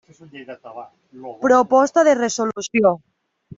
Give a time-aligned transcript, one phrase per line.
[1.45, 2.97] Proposta de resolució.